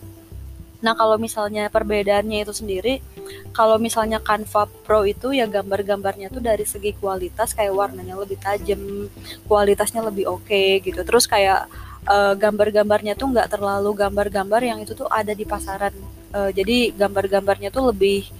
Nah 0.80 0.96
kalau 0.96 1.20
misalnya 1.20 1.68
perbedaannya 1.68 2.44
itu 2.44 2.52
sendiri, 2.56 3.04
kalau 3.52 3.76
misalnya 3.76 4.18
Canva 4.20 4.64
Pro 4.84 5.04
itu 5.04 5.32
ya 5.37 5.44
gambar-gambarnya 5.44 6.32
tuh 6.32 6.40
dari 6.40 6.64
segi 6.64 6.96
kualitas 6.96 7.52
kayak 7.52 7.72
warnanya 7.76 8.16
lebih 8.16 8.40
tajam, 8.40 9.08
kualitasnya 9.44 10.00
lebih 10.00 10.25
oke 10.28 10.49
okay, 10.49 10.80
gitu. 10.80 11.04
Terus 11.04 11.28
kayak 11.28 11.68
uh, 12.08 12.34
gambar-gambarnya 12.34 13.14
tuh 13.14 13.28
nggak 13.28 13.49
terlalu 13.52 13.92
gambar-gambar 13.92 14.60
yang 14.64 14.78
itu 14.80 14.96
tuh 14.96 15.08
ada 15.12 15.37
di 15.37 15.44
pasaran. 15.44 15.92
Uh, 16.30 16.49
jadi 16.54 16.94
gambar-gambarnya 16.94 17.68
tuh 17.75 17.90
lebih 17.92 18.30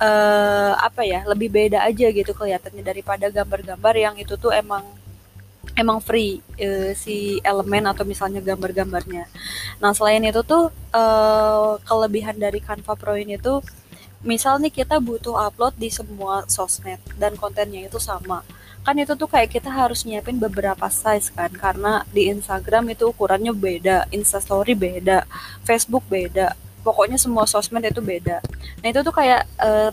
uh, 0.00 0.72
apa 0.80 1.04
ya, 1.04 1.20
lebih 1.28 1.52
beda 1.52 1.84
aja 1.84 2.08
gitu 2.08 2.32
kelihatannya 2.32 2.80
daripada 2.80 3.28
gambar-gambar 3.28 3.94
yang 3.94 4.14
itu 4.16 4.40
tuh 4.40 4.54
emang 4.54 5.03
emang 5.74 5.98
free 5.98 6.38
uh, 6.62 6.94
si 6.94 7.42
elemen 7.42 7.84
atau 7.90 8.06
misalnya 8.06 8.38
gambar-gambarnya. 8.38 9.26
Nah 9.82 9.90
selain 9.90 10.22
itu 10.22 10.40
tuh 10.46 10.70
uh, 10.94 11.76
kelebihan 11.82 12.38
dari 12.38 12.62
Canva 12.62 12.94
Pro 12.94 13.18
ini 13.18 13.34
tuh, 13.36 13.60
misal 14.22 14.62
nih 14.62 14.72
kita 14.72 15.02
butuh 15.02 15.34
upload 15.36 15.74
di 15.76 15.90
semua 15.90 16.46
sosmed 16.46 17.02
dan 17.18 17.34
kontennya 17.34 17.90
itu 17.90 17.98
sama. 17.98 18.46
Kan 18.84 19.00
itu 19.00 19.16
tuh 19.16 19.24
kayak 19.24 19.48
kita 19.48 19.72
harus 19.72 20.04
nyiapin 20.04 20.36
beberapa 20.36 20.86
size 20.92 21.32
kan, 21.32 21.48
karena 21.48 22.04
di 22.12 22.28
Instagram 22.28 22.92
itu 22.92 23.08
ukurannya 23.08 23.56
beda, 23.56 24.12
Instastory 24.12 24.76
beda, 24.76 25.24
Facebook 25.64 26.04
beda, 26.04 26.52
pokoknya 26.84 27.16
semua 27.16 27.48
sosmed 27.48 27.80
itu 27.80 28.04
beda. 28.04 28.44
Nah 28.84 28.88
itu 28.92 29.00
tuh 29.00 29.14
kayak 29.16 29.48
uh, 29.56 29.88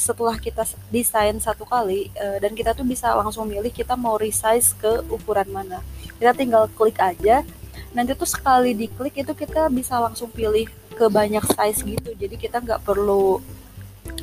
setelah 0.00 0.40
kita 0.40 0.64
desain 0.88 1.36
satu 1.36 1.68
kali 1.68 2.08
uh, 2.16 2.40
dan 2.40 2.56
kita 2.56 2.72
tuh 2.72 2.88
bisa 2.88 3.12
langsung 3.12 3.44
milih 3.44 3.68
kita 3.68 3.92
mau 4.00 4.16
resize 4.16 4.72
ke 4.72 5.04
ukuran 5.12 5.52
mana. 5.52 5.84
Kita 6.16 6.32
tinggal 6.32 6.72
klik 6.72 6.96
aja. 6.96 7.44
Nanti 7.92 8.16
tuh 8.16 8.24
sekali 8.24 8.72
diklik 8.72 9.20
itu 9.20 9.32
kita 9.36 9.68
bisa 9.68 10.00
langsung 10.00 10.32
pilih 10.32 10.64
ke 10.96 11.04
banyak 11.12 11.44
size 11.52 11.84
gitu. 11.84 12.16
Jadi 12.16 12.40
kita 12.40 12.64
nggak 12.64 12.80
perlu 12.80 13.44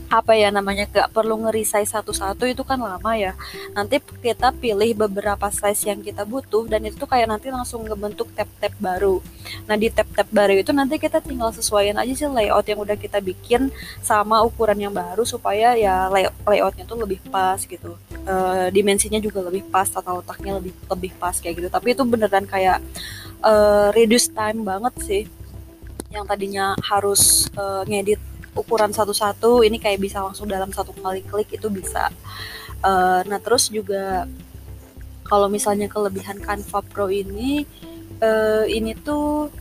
apa 0.08 0.40
ya 0.40 0.48
namanya 0.48 0.88
gak 0.88 1.12
perlu 1.12 1.36
nge-resize 1.44 1.92
satu-satu 1.92 2.48
itu 2.48 2.64
kan 2.64 2.80
lama 2.80 3.12
ya. 3.20 3.36
Nanti 3.76 4.00
kita 4.00 4.56
pilih 4.56 4.96
beberapa 4.96 5.52
size 5.52 5.92
yang 5.92 6.00
kita 6.00 6.24
butuh 6.24 6.64
dan 6.72 6.88
itu 6.88 6.96
tuh 6.96 7.10
kayak 7.12 7.28
nanti 7.28 7.52
langsung 7.52 7.84
ngebentuk 7.84 8.32
tab-tab 8.32 8.72
baru. 8.80 9.20
Nah 9.68 9.76
di 9.76 9.92
tab-tab 9.92 10.32
baru 10.32 10.56
itu 10.56 10.72
nanti 10.72 10.96
kita 10.96 11.20
tinggal 11.20 11.52
sesuaikan 11.52 12.00
aja 12.00 12.14
sih 12.16 12.28
layout 12.28 12.64
yang 12.72 12.80
udah 12.80 12.96
kita 12.96 13.20
bikin 13.20 13.68
sama 14.00 14.40
ukuran 14.48 14.80
yang 14.80 14.96
baru 14.96 15.28
supaya 15.28 15.76
ya 15.76 16.08
layout 16.08 16.36
layoutnya 16.48 16.88
tuh 16.88 17.04
lebih 17.04 17.20
pas 17.28 17.60
gitu. 17.60 18.00
E, 18.08 18.36
dimensinya 18.72 19.20
juga 19.20 19.44
lebih 19.44 19.68
pas 19.68 19.92
tata 19.92 20.24
letaknya 20.24 20.56
lebih 20.56 20.72
lebih 20.88 21.12
pas 21.20 21.36
kayak 21.36 21.60
gitu. 21.60 21.68
Tapi 21.68 21.92
itu 21.92 22.04
beneran 22.08 22.48
kayak 22.48 22.80
e, 23.44 23.54
reduce 23.92 24.32
time 24.32 24.64
banget 24.64 24.94
sih. 25.04 25.24
Yang 26.08 26.26
tadinya 26.32 26.80
harus 26.80 27.52
e, 27.52 27.64
ngedit 27.92 28.37
ukuran 28.58 28.92
satu-satu 28.92 29.62
ini 29.62 29.78
kayak 29.78 30.02
bisa 30.02 30.20
langsung 30.20 30.50
dalam 30.50 30.74
satu 30.74 30.92
kali 30.98 31.22
klik 31.24 31.54
itu 31.54 31.70
bisa. 31.70 32.10
Uh, 32.82 33.22
nah 33.30 33.38
terus 33.38 33.70
juga 33.70 34.26
kalau 35.28 35.52
misalnya 35.52 35.86
kelebihan 35.92 36.40
Canva 36.42 36.82
Pro 36.82 37.12
ini 37.12 37.68
uh, 38.24 38.66
ini 38.66 38.96
tuh 38.98 39.52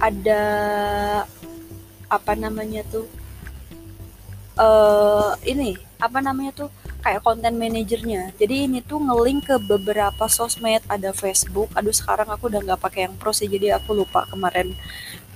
ada 0.00 0.44
apa 2.08 2.32
namanya 2.34 2.82
tuh 2.88 3.06
uh, 4.56 5.36
ini 5.44 5.76
apa 6.00 6.18
namanya 6.24 6.66
tuh 6.66 6.70
kayak 7.00 7.24
konten 7.24 7.56
manajernya 7.56 8.36
jadi 8.36 8.68
ini 8.68 8.80
tuh 8.84 9.00
ngelink 9.00 9.48
ke 9.48 9.56
beberapa 9.60 10.28
sosmed 10.28 10.84
ada 10.88 11.12
Facebook 11.12 11.68
aduh 11.76 11.92
sekarang 11.92 12.28
aku 12.28 12.48
udah 12.48 12.60
nggak 12.64 12.80
pakai 12.80 13.08
yang 13.08 13.14
pro 13.16 13.32
sih 13.32 13.48
jadi 13.48 13.76
aku 13.80 13.96
lupa 13.96 14.24
kemarin 14.28 14.72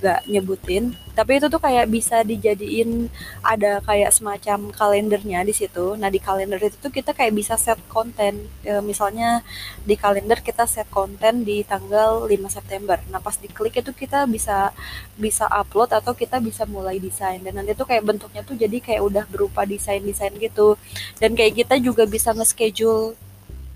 gak 0.04 0.20
nyebutin. 0.28 0.92
Tapi 1.16 1.38
itu 1.38 1.46
tuh 1.49 1.62
kayak 1.62 1.87
bisa 1.88 2.20
dijadiin 2.26 3.08
ada 3.40 3.80
kayak 3.80 4.11
semacam 4.12 4.68
kalendernya 4.75 5.40
di 5.49 5.54
situ. 5.56 5.96
Nah 5.96 6.12
di 6.12 6.20
kalender 6.20 6.61
itu 6.61 6.76
tuh 6.76 6.92
kita 6.92 7.16
kayak 7.16 7.32
bisa 7.32 7.54
set 7.56 7.80
konten. 7.88 8.50
E, 8.66 8.82
misalnya 8.84 9.40
di 9.88 9.94
kalender 9.96 10.44
kita 10.44 10.68
set 10.68 10.90
konten 10.92 11.46
di 11.49 11.64
tanggal 11.64 12.28
5 12.28 12.34
September. 12.50 12.99
Nah 13.08 13.23
pas 13.23 13.38
diklik 13.38 13.80
itu 13.80 13.94
kita 13.96 14.28
bisa 14.28 14.75
bisa 15.16 15.49
upload 15.49 15.96
atau 15.96 16.12
kita 16.12 16.37
bisa 16.42 16.68
mulai 16.68 17.00
desain. 17.00 17.40
Dan 17.40 17.62
nanti 17.62 17.73
tuh 17.73 17.87
kayak 17.88 18.04
bentuknya 18.04 18.42
tuh 18.44 18.58
jadi 18.58 18.76
kayak 18.82 19.02
udah 19.08 19.25
berupa 19.30 19.62
desain-desain 19.64 20.34
gitu. 20.37 20.76
Dan 21.23 21.38
kayak 21.38 21.64
kita 21.64 21.78
juga 21.80 22.04
bisa 22.04 22.34
nge-schedule 22.34 23.24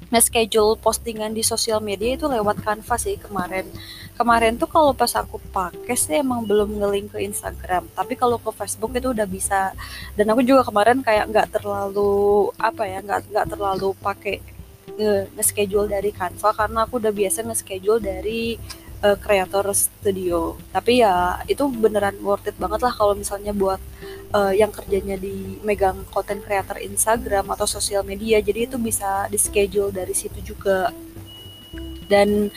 nge-schedule 0.08 0.80
postingan 0.80 1.36
di 1.36 1.44
sosial 1.44 1.84
media 1.84 2.16
itu 2.16 2.24
lewat 2.24 2.64
Canva 2.64 2.96
sih 2.96 3.20
kemarin. 3.20 3.68
Kemarin 4.16 4.56
tuh 4.58 4.66
kalau 4.66 4.90
pas 4.96 5.12
aku 5.14 5.38
pakai 5.52 5.94
sih 5.94 6.18
emang 6.18 6.42
belum 6.42 6.80
ngelink 6.80 7.14
ke 7.14 7.18
Instagram, 7.22 7.86
tapi 7.94 8.18
kalau 8.18 8.40
ke 8.40 8.50
Facebook 8.50 8.96
itu 8.96 9.14
udah 9.14 9.28
bisa. 9.28 9.76
Dan 10.16 10.32
aku 10.32 10.42
juga 10.42 10.66
kemarin 10.66 11.04
kayak 11.04 11.30
nggak 11.30 11.48
terlalu 11.60 12.50
apa 12.58 12.82
ya, 12.88 12.98
nggak 13.04 13.20
nggak 13.30 13.46
terlalu 13.52 13.88
pakai 14.02 14.42
nge-schedule 15.36 15.86
dari 15.86 16.10
Canva 16.10 16.50
karena 16.50 16.82
aku 16.82 16.98
udah 16.98 17.14
biasa 17.14 17.46
nge-schedule 17.46 18.02
dari 18.02 18.58
uh, 19.05 19.17
Creator 19.19 19.67
Studio. 19.75 20.57
Tapi 20.71 21.02
ya 21.02 21.43
itu 21.47 21.64
beneran 21.71 22.19
worth 22.23 22.49
it 22.50 22.57
banget 22.59 22.81
lah 22.83 22.93
kalau 22.95 23.14
misalnya 23.14 23.55
buat 23.55 23.81
uh, 24.35 24.52
yang 24.55 24.71
kerjanya 24.75 25.17
di 25.19 25.59
megang 25.62 26.05
content 26.11 26.43
creator 26.43 26.78
Instagram 26.78 27.50
atau 27.55 27.67
sosial 27.67 28.02
media. 28.02 28.43
Jadi 28.43 28.71
itu 28.71 28.76
bisa 28.81 29.26
di 29.31 29.38
schedule 29.40 29.95
dari 29.95 30.14
situ 30.14 30.38
juga. 30.43 30.90
Dan 32.09 32.49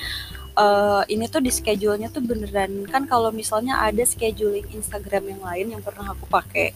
uh, 0.56 1.04
ini 1.08 1.28
tuh 1.28 1.44
di 1.44 1.52
schedule-nya 1.52 2.12
tuh 2.12 2.24
beneran 2.24 2.88
kan 2.88 3.04
kalau 3.08 3.30
misalnya 3.32 3.80
ada 3.84 4.04
scheduling 4.04 4.68
Instagram 4.72 5.36
yang 5.38 5.42
lain 5.44 5.66
yang 5.78 5.82
pernah 5.84 6.12
aku 6.16 6.28
pakai 6.28 6.72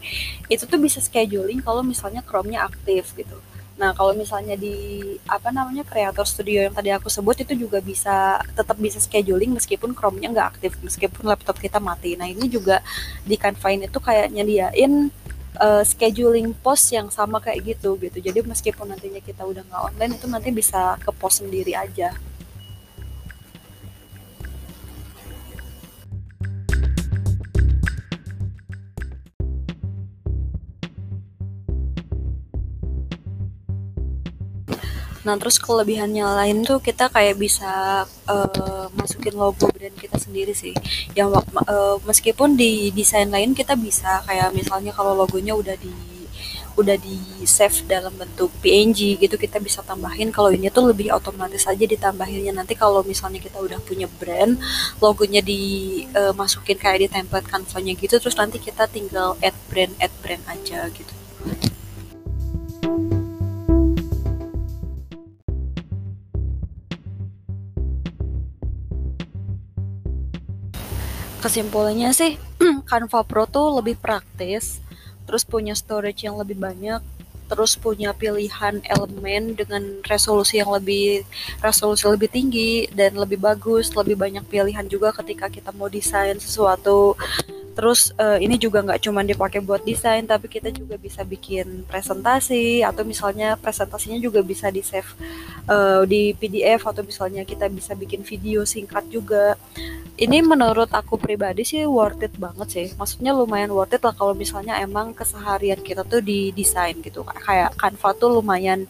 itu 0.52 0.64
tuh 0.68 0.80
bisa 0.80 1.00
scheduling 1.00 1.64
kalau 1.64 1.80
misalnya 1.84 2.20
Chrome-nya 2.24 2.68
aktif 2.68 3.16
gitu 3.16 3.40
Nah, 3.76 3.92
kalau 3.92 4.16
misalnya 4.16 4.56
di 4.56 5.04
apa 5.28 5.52
namanya 5.52 5.84
Creator 5.84 6.24
Studio 6.24 6.64
yang 6.64 6.72
tadi 6.72 6.96
aku 6.96 7.12
sebut 7.12 7.36
itu 7.44 7.68
juga 7.68 7.84
bisa 7.84 8.40
tetap 8.56 8.80
bisa 8.80 9.04
scheduling 9.04 9.52
meskipun 9.52 9.92
Chrome-nya 9.92 10.32
nggak 10.32 10.48
aktif, 10.56 10.80
meskipun 10.80 11.28
laptop 11.28 11.60
kita 11.60 11.84
mati. 11.84 12.16
Nah, 12.16 12.24
ini 12.32 12.48
juga 12.48 12.80
di 13.28 13.36
Canva 13.36 13.68
ini 13.76 13.92
tuh 13.92 14.00
kayak 14.00 14.32
nyediain 14.32 15.12
uh, 15.60 15.84
scheduling 15.84 16.56
post 16.56 16.88
yang 16.96 17.12
sama 17.12 17.44
kayak 17.44 17.76
gitu 17.76 18.00
gitu. 18.00 18.18
Jadi 18.24 18.48
meskipun 18.48 18.96
nantinya 18.96 19.20
kita 19.20 19.44
udah 19.44 19.68
nggak 19.68 19.82
online 19.92 20.12
itu 20.16 20.26
nanti 20.32 20.50
bisa 20.56 20.96
ke 21.04 21.12
post 21.12 21.44
sendiri 21.44 21.76
aja. 21.76 22.16
Nah, 35.26 35.36
terus 35.42 35.58
kelebihannya 35.58 36.22
lain 36.22 36.58
tuh 36.62 36.78
kita 36.78 37.10
kayak 37.10 37.42
bisa 37.42 38.06
uh, 38.30 38.86
masukin 38.94 39.34
logo 39.34 39.66
brand 39.74 39.98
kita 39.98 40.22
sendiri 40.22 40.54
sih. 40.54 40.78
Yang 41.18 41.42
uh, 41.66 41.98
meskipun 42.06 42.54
di 42.54 42.94
desain 42.94 43.28
lain 43.34 43.58
kita 43.58 43.74
bisa 43.74 44.22
kayak 44.30 44.54
misalnya 44.54 44.94
kalau 44.94 45.18
logonya 45.18 45.58
udah 45.58 45.74
di 45.82 45.94
udah 46.76 47.00
di 47.00 47.16
save 47.48 47.88
dalam 47.88 48.12
bentuk 48.20 48.52
PNG 48.62 49.18
gitu 49.18 49.36
kita 49.40 49.58
bisa 49.58 49.82
tambahin. 49.82 50.30
Kalau 50.30 50.54
ini 50.54 50.70
tuh 50.70 50.94
lebih 50.94 51.10
otomatis 51.10 51.66
aja 51.66 51.86
ditambahinnya. 51.88 52.54
Nanti 52.54 52.78
kalau 52.78 53.02
misalnya 53.02 53.42
kita 53.42 53.58
udah 53.58 53.82
punya 53.82 54.06
brand 54.06 54.62
logonya 55.02 55.42
dimasukin 55.42 56.78
uh, 56.78 56.82
kayak 56.84 57.00
di 57.02 57.08
template 57.10 57.48
kanvanya 57.50 57.94
gitu 57.98 58.16
terus 58.20 58.36
nanti 58.38 58.60
kita 58.60 58.86
tinggal 58.92 59.40
add 59.40 59.56
brand 59.72 59.94
add 60.04 60.14
brand 60.22 60.44
aja 60.52 60.88
gitu 60.92 61.15
kesimpulannya 71.44 72.12
sih 72.16 72.38
Canva 72.90 73.24
Pro 73.28 73.48
tuh 73.50 73.80
lebih 73.82 74.00
praktis, 74.00 74.80
terus 75.26 75.44
punya 75.44 75.74
storage 75.74 76.24
yang 76.28 76.38
lebih 76.40 76.56
banyak, 76.56 77.02
terus 77.46 77.78
punya 77.78 78.10
pilihan 78.14 78.82
elemen 78.82 79.54
dengan 79.54 80.02
resolusi 80.10 80.58
yang 80.58 80.74
lebih 80.74 81.22
resolusi 81.62 82.10
lebih 82.10 82.30
tinggi 82.30 82.90
dan 82.90 83.14
lebih 83.14 83.38
bagus, 83.38 83.94
lebih 83.94 84.18
banyak 84.18 84.42
pilihan 84.50 84.86
juga 84.90 85.14
ketika 85.14 85.50
kita 85.50 85.70
mau 85.78 85.86
desain 85.86 86.38
sesuatu. 86.42 87.14
Terus 87.76 88.16
uh, 88.16 88.40
ini 88.40 88.56
juga 88.56 88.80
nggak 88.80 89.04
cuma 89.04 89.20
dipakai 89.20 89.60
buat 89.60 89.84
desain, 89.84 90.24
tapi 90.24 90.48
kita 90.48 90.72
juga 90.72 90.96
bisa 90.96 91.28
bikin 91.28 91.84
presentasi 91.84 92.82
atau 92.88 93.04
misalnya 93.04 93.60
presentasinya 93.60 94.16
juga 94.16 94.40
bisa 94.40 94.72
di 94.72 94.80
save 94.80 95.12
uh, 95.68 96.08
di 96.08 96.32
PDF 96.32 96.88
atau 96.88 97.04
misalnya 97.04 97.44
kita 97.44 97.68
bisa 97.68 97.92
bikin 97.92 98.24
video 98.24 98.64
singkat 98.64 99.04
juga 99.12 99.60
ini 100.16 100.40
menurut 100.40 100.88
aku 100.96 101.20
pribadi 101.20 101.68
sih 101.68 101.84
worth 101.84 102.24
it 102.24 102.32
banget 102.40 102.68
sih. 102.72 102.88
Maksudnya 102.96 103.36
lumayan 103.36 103.76
worth 103.76 103.92
it 103.92 104.00
lah 104.00 104.16
kalau 104.16 104.32
misalnya 104.32 104.80
emang 104.80 105.12
keseharian 105.12 105.84
kita 105.84 106.08
tuh 106.08 106.24
di 106.24 106.56
desain 106.56 106.96
gitu. 107.04 107.28
Kayak 107.28 107.76
Canva 107.76 108.16
tuh 108.16 108.40
lumayan 108.40 108.88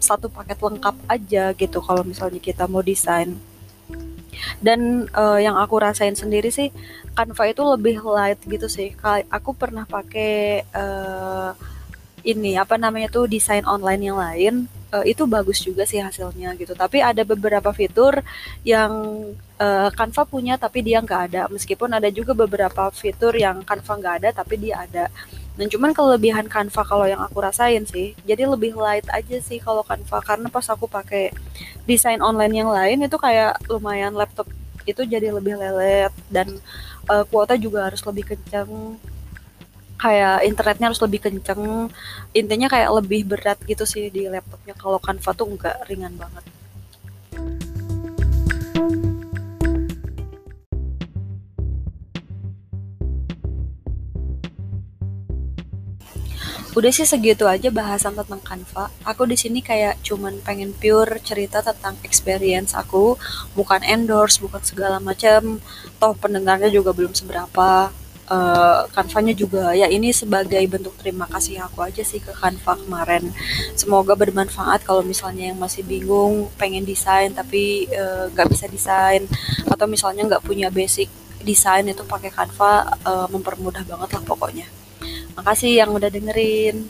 satu 0.00 0.32
paket 0.32 0.56
lengkap 0.56 0.96
aja 1.12 1.52
gitu 1.52 1.78
kalau 1.84 2.00
misalnya 2.00 2.40
kita 2.40 2.64
mau 2.64 2.80
desain. 2.80 3.36
Dan 4.60 5.12
uh, 5.12 5.36
yang 5.36 5.60
aku 5.60 5.76
rasain 5.76 6.16
sendiri 6.16 6.48
sih 6.48 6.72
Canva 7.16 7.44
itu 7.48 7.62
lebih 7.64 7.96
light 8.04 8.40
gitu 8.44 8.68
sih. 8.68 8.92
Aku 9.32 9.56
pernah 9.56 9.88
pakai 9.88 10.68
uh, 10.76 11.56
ini 12.26 12.60
apa 12.60 12.76
namanya 12.76 13.08
tuh 13.08 13.24
desain 13.30 13.64
online 13.64 14.02
yang 14.02 14.18
lain 14.18 14.54
uh, 14.92 15.04
itu 15.06 15.24
bagus 15.24 15.62
juga 15.64 15.88
sih 15.88 16.02
hasilnya 16.02 16.52
gitu. 16.60 16.76
Tapi 16.76 17.00
ada 17.00 17.24
beberapa 17.24 17.72
fitur 17.72 18.20
yang 18.68 18.92
uh, 19.56 19.88
Canva 19.96 20.22
punya 20.28 20.60
tapi 20.60 20.84
dia 20.84 21.00
nggak 21.00 21.22
ada. 21.32 21.42
Meskipun 21.48 21.88
ada 21.96 22.12
juga 22.12 22.36
beberapa 22.36 22.92
fitur 22.92 23.32
yang 23.32 23.64
Canva 23.64 23.92
nggak 23.96 24.14
ada 24.22 24.28
tapi 24.36 24.60
dia 24.60 24.84
ada. 24.84 25.08
Dan 25.56 25.72
cuman 25.72 25.96
kelebihan 25.96 26.52
Canva 26.52 26.84
kalau 26.84 27.08
yang 27.08 27.24
aku 27.24 27.40
rasain 27.40 27.88
sih, 27.88 28.12
jadi 28.28 28.44
lebih 28.44 28.76
light 28.76 29.08
aja 29.08 29.40
sih 29.40 29.56
kalau 29.56 29.80
Canva 29.80 30.20
karena 30.20 30.52
pas 30.52 30.68
aku 30.68 30.84
pakai 30.84 31.32
desain 31.88 32.20
online 32.20 32.60
yang 32.60 32.68
lain 32.68 33.08
itu 33.08 33.16
kayak 33.16 33.56
lumayan 33.72 34.12
laptop 34.12 34.44
itu 34.86 35.02
jadi 35.02 35.34
lebih 35.34 35.58
lelet 35.58 36.14
dan 36.30 36.48
uh, 37.10 37.24
kuota 37.28 37.58
juga 37.58 37.90
harus 37.90 38.00
lebih 38.06 38.34
kencang 38.34 38.70
kayak 39.96 40.44
internetnya 40.44 40.86
harus 40.92 41.02
lebih 41.02 41.20
kenceng. 41.24 41.90
Intinya 42.36 42.68
kayak 42.70 42.90
lebih 43.02 43.26
berat 43.26 43.58
gitu 43.66 43.84
sih 43.88 44.08
di 44.12 44.28
laptopnya. 44.28 44.74
Kalau 44.76 44.98
Canva 45.02 45.30
tuh 45.32 45.46
enggak 45.50 45.76
ringan 45.88 46.14
banget 46.16 46.44
Udah 56.76 56.92
sih 56.92 57.08
segitu 57.08 57.48
aja 57.48 57.72
bahasan 57.72 58.12
tentang 58.12 58.36
Canva. 58.44 58.92
Aku 59.08 59.24
di 59.24 59.32
sini 59.32 59.64
kayak 59.64 59.96
cuman 60.04 60.44
pengen 60.44 60.76
pure 60.76 61.24
cerita 61.24 61.64
tentang 61.64 61.96
experience 62.04 62.76
aku, 62.76 63.16
bukan 63.56 63.80
endorse, 63.80 64.36
bukan 64.44 64.60
segala 64.60 65.00
macam. 65.00 65.56
Toh 65.96 66.12
pendengarnya 66.20 66.68
juga 66.68 66.92
belum 66.92 67.16
seberapa 67.16 67.88
uh, 68.28 69.32
juga 69.32 69.72
ya 69.72 69.88
ini 69.88 70.12
sebagai 70.12 70.60
bentuk 70.68 70.92
terima 71.00 71.24
kasih 71.24 71.64
aku 71.64 71.80
aja 71.80 72.04
sih 72.04 72.20
ke 72.20 72.36
Canva 72.36 72.76
kemarin. 72.76 73.32
Semoga 73.72 74.12
bermanfaat 74.12 74.84
kalau 74.84 75.00
misalnya 75.00 75.48
yang 75.48 75.58
masih 75.58 75.80
bingung 75.80 76.52
pengen 76.60 76.84
desain 76.84 77.32
tapi 77.32 77.88
eh, 77.88 78.24
nggak 78.36 78.46
uh, 78.46 78.50
bisa 78.52 78.68
desain 78.68 79.24
atau 79.64 79.88
misalnya 79.88 80.28
nggak 80.28 80.44
punya 80.44 80.68
basic 80.68 81.08
desain 81.40 81.88
itu 81.88 82.04
pakai 82.04 82.28
Canva 82.28 83.00
uh, 83.00 83.26
mempermudah 83.32 83.80
banget 83.88 84.12
lah 84.12 84.24
pokoknya. 84.28 84.68
Makasih 85.36 85.84
yang 85.84 85.92
udah 85.92 86.08
dengerin. 86.08 86.88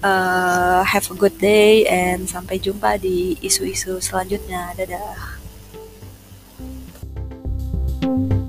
Uh, 0.00 0.80
have 0.84 1.04
a 1.12 1.16
good 1.16 1.36
day 1.36 1.84
and 1.84 2.24
sampai 2.24 2.56
jumpa 2.56 2.96
di 2.96 3.36
isu-isu 3.40 4.00
selanjutnya. 4.00 4.72
Dadah. 4.76 5.40
thank 8.00 8.32
you 8.32 8.39